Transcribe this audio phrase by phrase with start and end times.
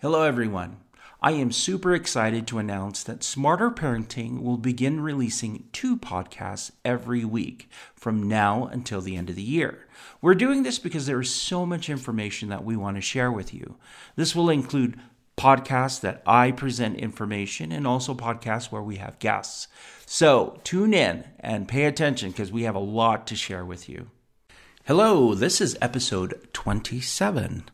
[0.00, 0.76] Hello, everyone.
[1.22, 7.24] I am super excited to announce that Smarter Parenting will begin releasing two podcasts every
[7.24, 9.88] week from now until the end of the year.
[10.20, 13.54] We're doing this because there is so much information that we want to share with
[13.54, 13.76] you.
[14.16, 15.00] This will include
[15.38, 19.66] podcasts that I present information and also podcasts where we have guests.
[20.04, 24.10] So tune in and pay attention because we have a lot to share with you.
[24.84, 27.70] Hello, this is episode 27.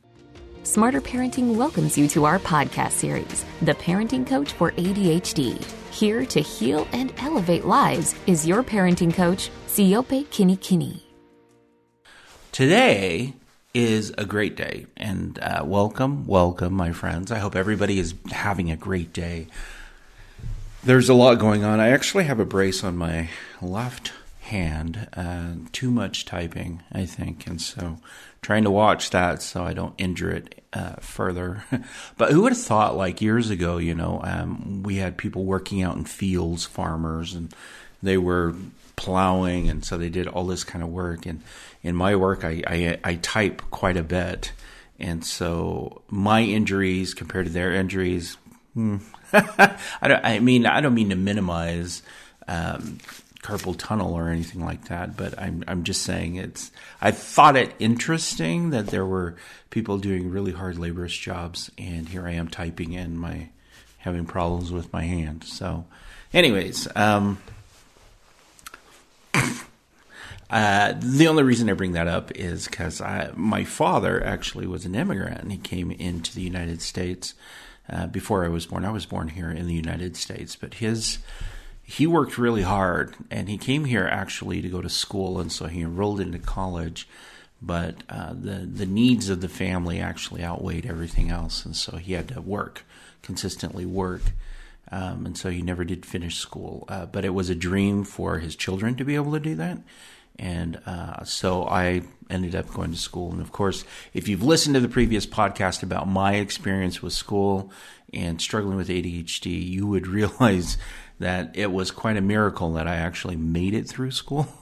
[0.65, 5.61] Smarter Parenting welcomes you to our podcast series, The Parenting Coach for ADHD.
[5.91, 11.01] Here to heal and elevate lives is your parenting coach, Siope Kinikini.
[12.53, 13.35] Today
[13.75, 17.33] is a great day, and uh, welcome, welcome, my friends.
[17.33, 19.49] I hope everybody is having a great day.
[20.85, 21.81] There's a lot going on.
[21.81, 24.13] I actually have a brace on my left
[24.53, 27.99] hand, uh, too much typing, I think, and so
[28.43, 31.65] trying to watch that so I don't injure it uh, further.
[32.19, 35.83] but who would have thought, like years ago, you know, um, we had people working
[35.83, 37.55] out in fields, farmers, and
[38.03, 38.55] they were
[38.97, 41.25] plowing, and so they did all this kind of work.
[41.25, 41.43] And
[41.83, 44.53] in my work, I, I, I type quite a bit,
[44.99, 48.37] and so my injuries compared to their injuries.
[48.75, 48.99] Hmm.
[49.33, 50.25] I don't.
[50.25, 52.03] I mean, I don't mean to minimize
[52.49, 52.99] um,
[53.43, 56.71] carpal tunnel or anything like that, but I'm I'm just saying it's.
[57.01, 59.37] I thought it interesting that there were
[59.71, 63.49] people doing really hard laborious jobs, and here I am typing in my
[63.99, 65.45] having problems with my hand.
[65.45, 65.87] So,
[66.33, 67.39] anyways, um,
[70.51, 73.03] uh, the only reason I bring that up is because
[73.35, 77.35] my father actually was an immigrant, and he came into the United States.
[77.89, 81.19] Uh, before I was born, I was born here in the United States, but his
[81.93, 85.67] he worked really hard and he came here actually to go to school and so
[85.67, 87.07] he enrolled into college
[87.61, 92.15] but uh, the the needs of the family actually outweighed everything else and so he
[92.15, 92.85] had to work
[93.21, 94.23] consistently work
[94.91, 98.39] um, and so he never did finish school uh, but it was a dream for
[98.39, 99.79] his children to be able to do that
[100.39, 103.31] and uh, so I ended up going to school.
[103.31, 103.85] And of course,
[104.15, 107.71] if you've listened to the previous podcast about my experience with school
[108.15, 110.79] and struggling with ADHD, you would realize
[111.23, 114.47] that it was quite a miracle that I actually made it through school.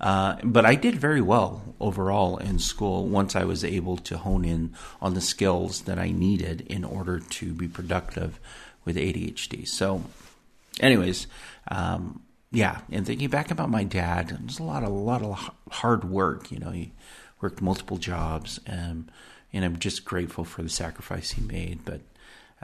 [0.00, 4.44] Uh, but I did very well overall in school once I was able to hone
[4.44, 8.38] in on the skills that I needed in order to be productive
[8.84, 9.66] with ADHD.
[9.66, 10.02] So,
[10.80, 11.28] anyways,
[11.68, 15.50] um, yeah, and thinking back about my dad, there's a lot of a lot of
[15.70, 16.50] hard work.
[16.50, 16.92] You know, he
[17.40, 19.10] worked multiple jobs, and
[19.54, 21.84] and I'm just grateful for the sacrifice he made.
[21.84, 22.00] But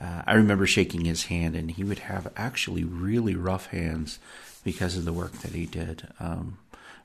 [0.01, 4.19] uh, I remember shaking his hand, and he would have actually really rough hands
[4.65, 6.09] because of the work that he did.
[6.19, 6.59] Um,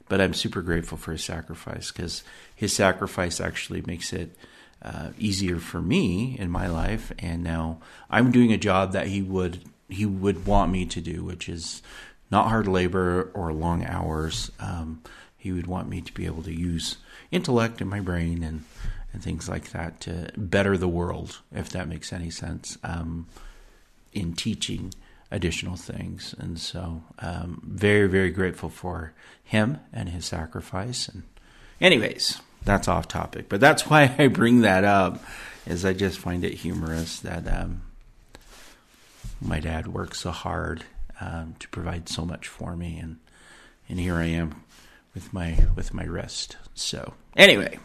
[0.07, 2.23] but I'm super grateful for his sacrifice because
[2.55, 4.37] his sacrifice actually makes it
[4.81, 7.11] uh, easier for me in my life.
[7.19, 7.79] And now
[8.09, 11.81] I'm doing a job that he would he would want me to do, which is
[12.31, 14.51] not hard labor or long hours.
[14.59, 15.01] Um,
[15.37, 16.97] he would want me to be able to use
[17.31, 18.63] intellect in my brain and
[19.15, 23.27] and things like that to better the world, if that makes any sense, um,
[24.11, 24.93] in teaching
[25.31, 26.35] additional things.
[26.37, 31.07] And so, um, very, very grateful for him and his sacrifice.
[31.07, 31.23] And,
[31.79, 35.23] anyways, that's off topic, but that's why I bring that up,
[35.65, 37.83] is I just find it humorous that um,
[39.39, 40.83] my dad worked so hard
[41.21, 43.19] um, to provide so much for me, and
[43.87, 44.61] and here I am
[45.13, 46.57] with my with my wrist.
[46.73, 47.79] So, anyway.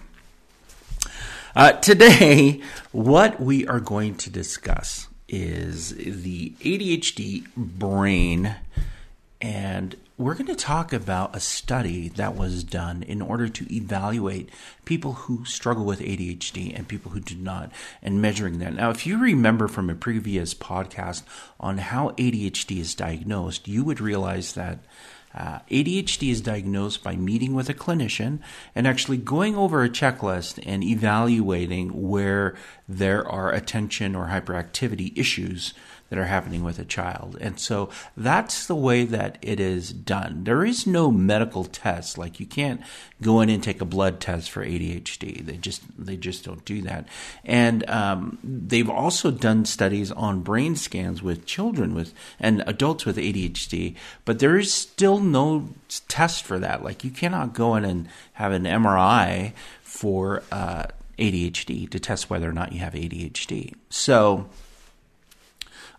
[1.54, 2.60] Uh, today,
[2.92, 8.54] what we are going to discuss is the ADHD brain,
[9.40, 14.50] and we're going to talk about a study that was done in order to evaluate
[14.84, 18.74] people who struggle with ADHD and people who do not, and measuring that.
[18.74, 21.24] Now, if you remember from a previous podcast
[21.58, 24.78] on how ADHD is diagnosed, you would realize that
[25.34, 28.40] uh, ADHD is diagnosed by meeting with a clinician
[28.74, 32.56] and actually going over a checklist and evaluating where
[32.88, 35.72] there are attention or hyperactivity issues
[36.10, 37.38] that are happening with a child.
[37.40, 40.44] And so that's the way that it is done.
[40.44, 42.18] There is no medical test.
[42.18, 42.82] Like you can't
[43.22, 45.46] go in and take a blood test for ADHD.
[45.46, 47.06] They just they just don't do that.
[47.44, 53.16] And um, they've also done studies on brain scans with children with and adults with
[53.16, 55.70] ADHD, but there is still no
[56.08, 56.82] test for that.
[56.82, 59.52] Like you cannot go in and have an MRI
[59.82, 60.86] for uh,
[61.18, 63.74] ADHD to test whether or not you have ADHD.
[63.90, 64.48] So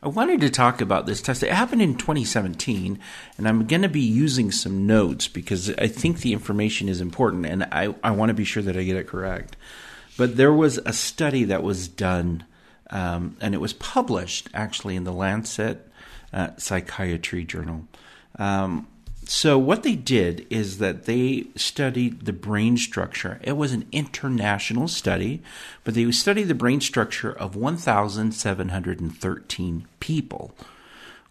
[0.03, 1.43] I wanted to talk about this test.
[1.43, 2.97] It happened in 2017,
[3.37, 7.45] and I'm going to be using some notes because I think the information is important
[7.45, 9.55] and I, I want to be sure that I get it correct.
[10.17, 12.45] But there was a study that was done
[12.89, 15.87] um, and it was published actually in the Lancet
[16.33, 17.87] uh, Psychiatry Journal.
[18.39, 18.87] Um,
[19.33, 23.39] so what they did is that they studied the brain structure.
[23.41, 25.41] It was an international study,
[25.85, 30.53] but they studied the brain structure of 1,713 people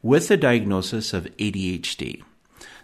[0.03, 2.23] with a diagnosis of ADHD.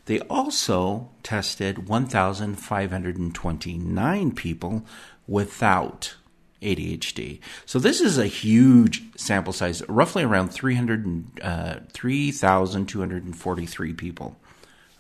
[0.04, 4.84] They also tested 1,529 people
[5.26, 6.14] without
[6.60, 7.40] ADHD.
[7.64, 14.36] So this is a huge sample size, roughly around 300, uh, 3,243 people,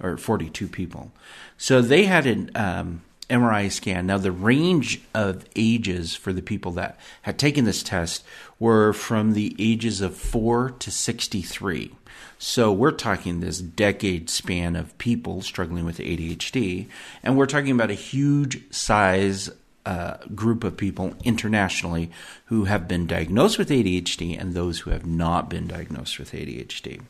[0.00, 1.12] or 42 people.
[1.58, 4.06] So they had an um, MRI scan.
[4.06, 8.24] Now the range of ages for the people that had taken this test
[8.58, 11.92] were from the ages of 4 to 63.
[12.38, 16.86] So we're talking this decade span of people struggling with ADHD,
[17.22, 19.50] and we're talking about a huge size
[19.86, 22.10] uh, group of people internationally
[22.46, 27.00] who have been diagnosed with ADHD and those who have not been diagnosed with ADHD.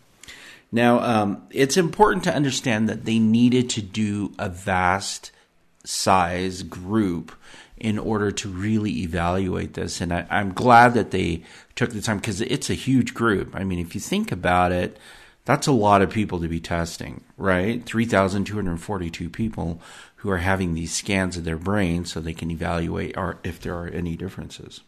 [0.77, 5.31] Now, um, it's important to understand that they needed to do a vast
[5.85, 7.33] size group
[7.79, 10.03] in order to really evaluate this.
[10.03, 11.45] And I, am glad that they
[11.77, 13.57] took the time because it's a huge group.
[13.57, 14.99] I mean, if you think about it,
[15.47, 17.83] that's a lot of people to be testing, right?
[17.83, 19.81] 3,242 people
[20.17, 23.77] who are having these scans of their brain so they can evaluate or if there
[23.77, 24.83] are any differences.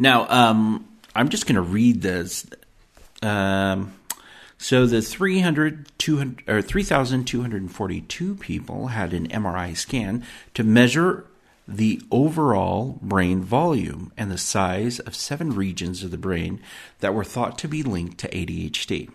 [0.00, 2.44] Now, um, I'm just going to read this.
[3.22, 3.92] Um,
[4.58, 10.24] so the 300, 200, or 3,242 people had an MRI scan
[10.54, 11.26] to measure
[11.68, 16.60] the overall brain volume and the size of seven regions of the brain
[17.00, 19.10] that were thought to be linked to ADHD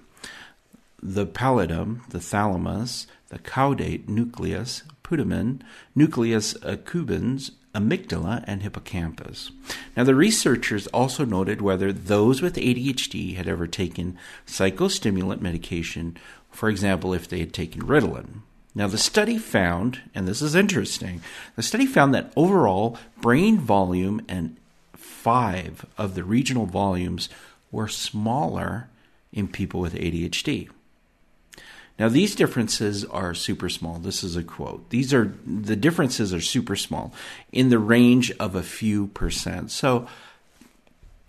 [1.03, 5.61] the pallidum, the thalamus, the caudate nucleus, putamen,
[5.95, 9.51] nucleus accumbens, amygdala, and hippocampus.
[9.95, 16.17] Now, the researchers also noted whether those with ADHD had ever taken psychostimulant medication,
[16.51, 18.41] for example, if they had taken Ritalin.
[18.73, 21.21] Now, the study found, and this is interesting,
[21.55, 24.57] the study found that overall brain volume and
[24.93, 27.29] five of the regional volumes
[27.71, 28.89] were smaller
[29.31, 30.69] in people with ADHD.
[31.99, 33.99] Now, these differences are super small.
[33.99, 34.89] This is a quote.
[34.89, 37.13] These are the differences are super small
[37.51, 39.71] in the range of a few percent.
[39.71, 40.07] So,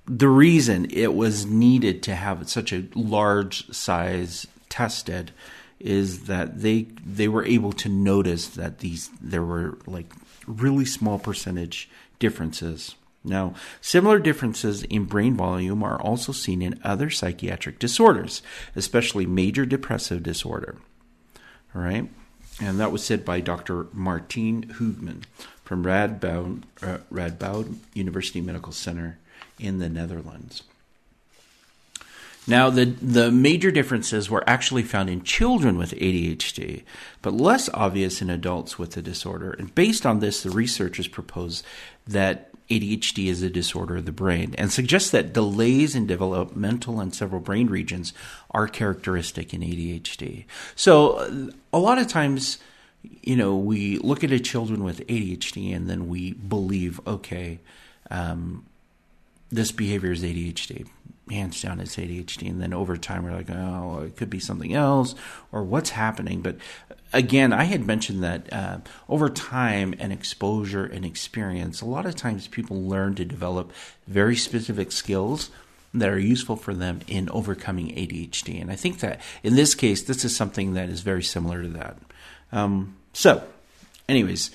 [0.06, 5.32] the reason it was needed to have such a large size tested
[5.78, 10.12] is that they they were able to notice that these there were like
[10.46, 12.94] really small percentage differences.
[13.24, 18.42] Now, similar differences in brain volume are also seen in other psychiatric disorders,
[18.74, 20.76] especially major depressive disorder.
[21.74, 22.10] All right,
[22.60, 23.84] and that was said by Dr.
[23.84, 25.22] Martijn Hoogman
[25.64, 29.18] from Radboud, uh, Radboud University Medical Center
[29.58, 30.64] in the Netherlands.
[32.46, 36.82] Now, the, the major differences were actually found in children with ADHD,
[37.22, 39.52] but less obvious in adults with the disorder.
[39.52, 41.62] And based on this, the researchers propose
[42.06, 47.14] that ADHD is a disorder of the brain and suggests that delays in developmental and
[47.14, 48.12] several brain regions
[48.50, 50.44] are characteristic in ADHD.
[50.74, 52.58] So, a lot of times,
[53.22, 57.60] you know, we look at a children with ADHD and then we believe, okay,
[58.10, 58.64] um,
[59.50, 60.86] this behavior is ADHD
[61.30, 62.48] hands down it's ADHD.
[62.48, 65.14] And then over time, we're like, oh, it could be something else
[65.50, 66.40] or what's happening.
[66.40, 66.56] But
[67.12, 72.16] again, I had mentioned that uh, over time and exposure and experience, a lot of
[72.16, 73.72] times people learn to develop
[74.06, 75.50] very specific skills
[75.94, 78.60] that are useful for them in overcoming ADHD.
[78.60, 81.68] And I think that in this case, this is something that is very similar to
[81.68, 81.98] that.
[82.50, 83.44] Um, so,
[84.08, 84.50] anyways,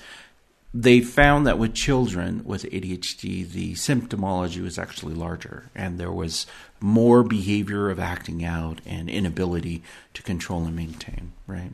[0.74, 6.46] they found that with children with ADHD, the symptomology was actually larger, and there was
[6.80, 9.82] more behavior of acting out and inability
[10.14, 11.72] to control and maintain, right?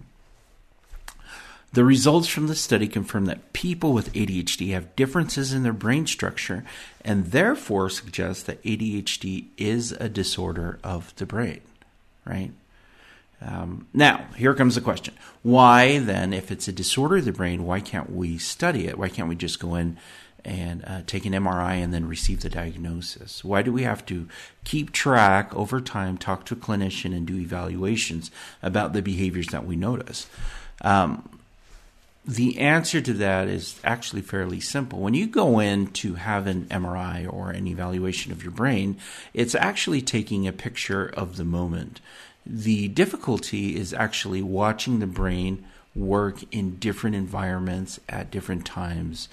[1.73, 6.07] The results from the study confirm that people with ADHD have differences in their brain
[6.07, 6.65] structure
[7.05, 11.63] and therefore suggest that ADHD is a disorder of the brain,
[12.25, 12.53] right?
[13.47, 15.15] Um, now, here comes the question.
[15.43, 18.99] Why then, if it's a disorder of the brain, why can't we study it?
[18.99, 19.99] Why can't we just go in
[20.45, 23.45] and uh, take an MRI and then receive the diagnosis?
[23.45, 24.29] Why do we have to
[24.65, 28.31] keep track over time, talk to a clinician, and do evaluations
[28.63, 30.27] about the behaviors that we notice?
[30.81, 31.29] Um,
[32.27, 35.01] the answer to that is actually fairly simple.
[35.01, 38.97] When you go in to have an MRI or an evaluation of your brain,
[39.35, 42.01] it's actually taking a picture of the moment.
[42.47, 49.29] The difficulty is actually watching the brain work in different environments at different times.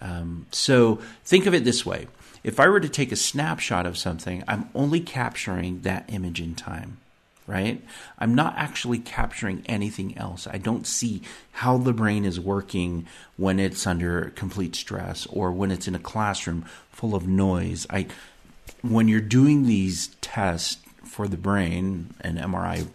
[0.00, 2.08] Um, so think of it this way
[2.44, 6.54] if I were to take a snapshot of something, I'm only capturing that image in
[6.54, 6.98] time
[7.46, 7.82] right?
[8.18, 10.46] I'm not actually capturing anything else.
[10.46, 15.70] I don't see how the brain is working when it's under complete stress or when
[15.70, 17.86] it's in a classroom full of noise.
[17.90, 18.06] I
[18.82, 20.78] when you're doing these tests
[21.12, 22.88] for the brain, an MRI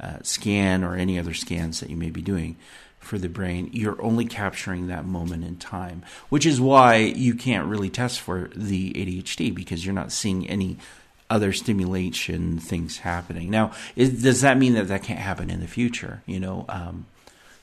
[0.00, 2.56] uh, scan or any other scans that you may be doing
[2.98, 7.66] for the brain, you're only capturing that moment in time, which is why you can't
[7.66, 10.78] really test for the ADHD because you're not seeing any
[11.28, 13.50] other stimulation things happening.
[13.50, 16.22] Now, is, does that mean that that can't happen in the future?
[16.24, 17.04] You know, um,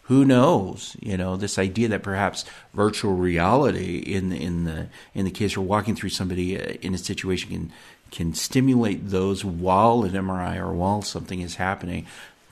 [0.04, 0.96] who knows?
[1.00, 2.46] You know, this idea that perhaps
[2.76, 7.00] virtual reality in in the in the case we're walking through somebody uh, in a
[7.00, 7.72] situation can
[8.16, 12.08] can stimulate those while an MRI or while something is happening.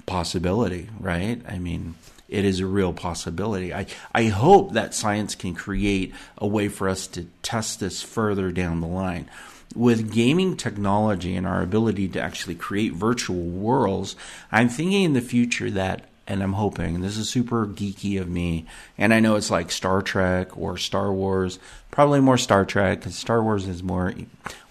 [0.05, 1.41] Possibility, right?
[1.47, 1.95] I mean,
[2.27, 3.73] it is a real possibility.
[3.73, 8.51] I, I hope that science can create a way for us to test this further
[8.51, 9.29] down the line
[9.75, 14.15] with gaming technology and our ability to actually create virtual worlds,
[14.51, 18.29] I'm thinking in the future that, and I'm hoping, and this is super geeky of
[18.29, 18.65] me,
[18.97, 21.57] and I know it's like Star Trek or Star Wars,
[21.93, 24.11] probably more Star Trek because Star Wars is more.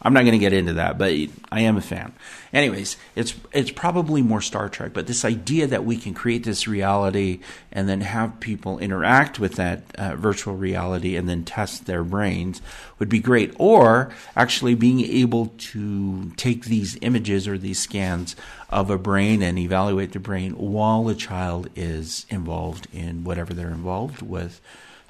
[0.02, 1.12] I'm not going to get into that, but
[1.52, 2.12] I am a fan.
[2.52, 6.66] Anyways, it's it's probably more Star Trek, but this idea that we can create this
[6.66, 7.38] reality
[7.70, 12.60] and then have people interact with that uh, virtual reality and then test their brains
[12.98, 13.54] would be great.
[13.56, 18.34] Or actually being able to take these images or these scans
[18.68, 23.68] of a brain and evaluate the brain while a child is involved in whatever they're
[23.68, 24.60] involved with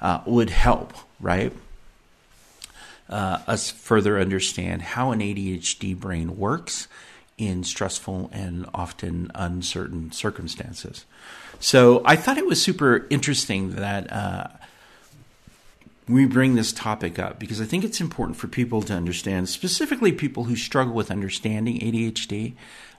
[0.00, 1.54] uh, would help, right?
[3.12, 6.88] Uh, us further understand how an ADHD brain works
[7.36, 11.04] in stressful and often uncertain circumstances.
[11.60, 14.48] So I thought it was super interesting that uh,
[16.08, 20.12] we bring this topic up because I think it's important for people to understand, specifically
[20.12, 22.54] people who struggle with understanding ADHD,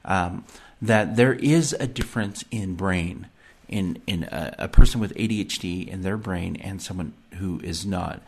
[0.06, 0.46] um,
[0.82, 3.28] that there is a difference in brain
[3.68, 8.22] in in a, a, person with ADHD in their brain and someone who is not.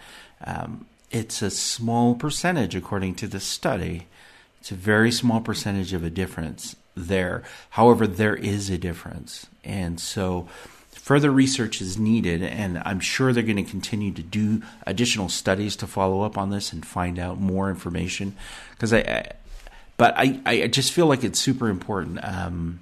[0.43, 4.07] Um, it's a small percentage according to the study.
[4.59, 7.43] It's a very small percentage of a difference there.
[7.71, 9.47] However, there is a difference.
[9.63, 10.47] And so
[10.91, 15.75] further research is needed, and I'm sure they're going to continue to do additional studies
[15.77, 18.35] to follow up on this and find out more information.
[18.71, 19.31] Because I, I,
[19.97, 22.19] but I, I just feel like it's super important.
[22.23, 22.79] Um,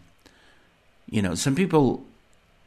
[1.09, 2.05] you know, some people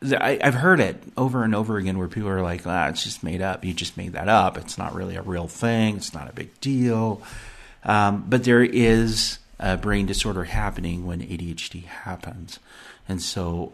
[0.02, 3.22] I, have heard it over and over again where people are like, ah, it's just
[3.22, 3.64] made up.
[3.64, 4.58] You just made that up.
[4.58, 5.96] It's not really a real thing.
[5.96, 7.22] It's not a big deal.
[7.84, 12.58] Um, but there is a brain disorder happening when ADHD happens.
[13.08, 13.72] And so,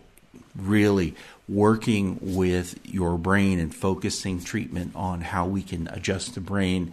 [0.55, 1.15] really
[1.49, 6.93] working with your brain and focusing treatment on how we can adjust the brain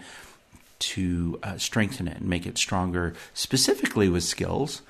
[0.80, 4.82] to uh, strengthen it and make it stronger, specifically with skills.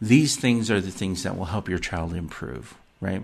[0.00, 3.22] These things are the things that will help your child improve, right?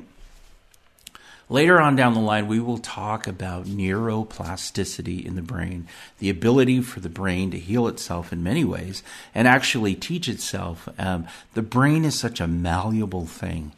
[1.55, 5.87] Later on down the line, we will talk about neuroplasticity in the brain,
[6.19, 9.05] the ability for the brain to heal itself in many ways
[9.37, 10.89] and actually teach itself.
[10.99, 13.71] Um, the brain is such a malleable thing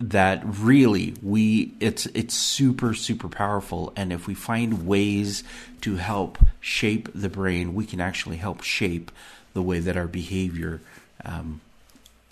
[0.00, 5.44] that really we it's it's super super powerful and if we find ways
[5.82, 9.12] to help shape the brain we can actually help shape
[9.52, 10.80] the way that our behavior
[11.24, 11.60] um,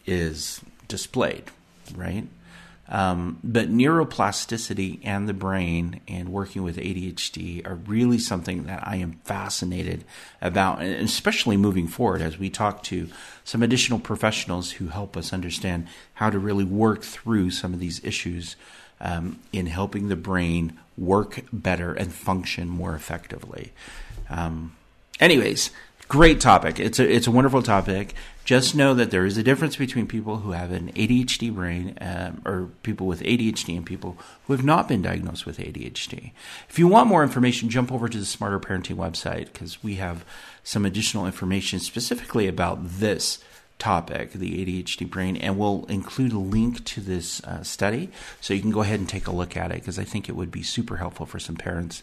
[0.06, 1.44] is displayed
[1.94, 2.26] right
[2.88, 8.96] um, but neuroplasticity and the brain and working with ADHD are really something that I
[8.96, 10.04] am fascinated
[10.40, 13.08] about, and especially moving forward as we talk to
[13.44, 18.04] some additional professionals who help us understand how to really work through some of these
[18.04, 18.56] issues
[19.00, 23.72] um, in helping the brain work better and function more effectively.
[24.28, 24.76] Um,
[25.20, 25.70] anyways,
[26.08, 26.78] great topic.
[26.78, 28.14] It's a it's a wonderful topic.
[28.44, 32.42] Just know that there is a difference between people who have an ADHD brain, um,
[32.44, 36.32] or people with ADHD, and people who have not been diagnosed with ADHD.
[36.68, 40.24] If you want more information, jump over to the Smarter Parenting website because we have
[40.64, 43.38] some additional information specifically about this
[43.82, 48.10] topic, the ADHD brain, and we'll include a link to this uh, study
[48.40, 50.36] so you can go ahead and take a look at it because I think it
[50.36, 52.00] would be super helpful for some parents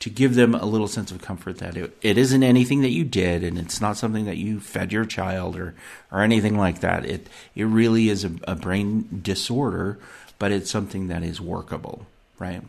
[0.00, 3.02] to give them a little sense of comfort that it, it isn't anything that you
[3.02, 5.74] did and it's not something that you fed your child or
[6.10, 7.06] or anything like that.
[7.06, 9.98] It it really is a, a brain disorder,
[10.38, 12.06] but it's something that is workable,
[12.38, 12.62] right?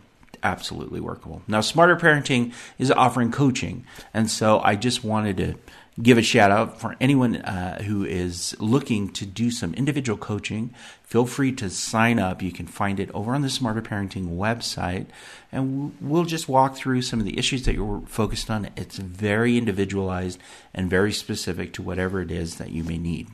[0.43, 1.41] Absolutely workable.
[1.47, 5.55] Now, Smarter Parenting is offering coaching, and so I just wanted to
[6.01, 10.73] give a shout out for anyone uh, who is looking to do some individual coaching.
[11.03, 12.41] Feel free to sign up.
[12.41, 15.05] You can find it over on the Smarter Parenting website,
[15.51, 18.69] and we'll just walk through some of the issues that you're focused on.
[18.75, 20.39] It's very individualized
[20.73, 23.29] and very specific to whatever it is that you may need.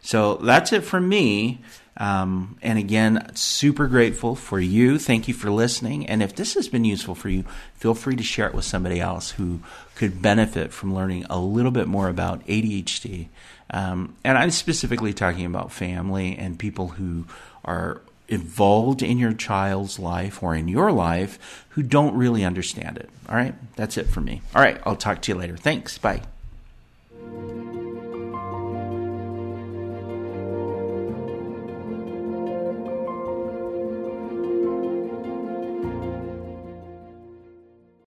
[0.00, 1.60] So that's it from me.
[1.96, 4.98] Um, and again, super grateful for you.
[4.98, 6.06] Thank you for listening.
[6.06, 9.00] And if this has been useful for you, feel free to share it with somebody
[9.00, 9.60] else who
[9.94, 13.28] could benefit from learning a little bit more about ADHD.
[13.70, 17.26] Um, and I'm specifically talking about family and people who
[17.64, 23.08] are involved in your child's life or in your life who don't really understand it.
[23.28, 24.42] All right, that's it for me.
[24.54, 25.56] All right, I'll talk to you later.
[25.56, 25.98] Thanks.
[25.98, 26.22] Bye.